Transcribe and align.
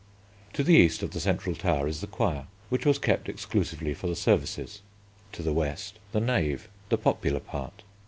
To 0.53 0.63
the 0.63 0.73
east 0.73 1.03
of 1.03 1.11
the 1.11 1.19
Central 1.19 1.55
Tower 1.55 1.87
is 1.87 2.01
the 2.01 2.07
Choir, 2.07 2.47
which 2.69 2.87
was 2.87 2.97
kept 2.97 3.29
exclusively 3.29 3.93
for 3.93 4.07
the 4.07 4.15
services; 4.15 4.81
to 5.31 5.43
the 5.43 5.53
west, 5.53 5.99
the 6.11 6.19
Nave, 6.19 6.67
the 6.89 6.97
popular 6.97 7.39
part. 7.39 7.83